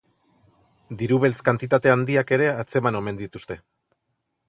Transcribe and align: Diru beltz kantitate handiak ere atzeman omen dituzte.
Diru 1.01 1.19
beltz 1.25 1.37
kantitate 1.51 1.93
handiak 1.97 2.35
ere 2.39 2.51
atzeman 2.65 3.01
omen 3.05 3.25
dituzte. 3.25 3.63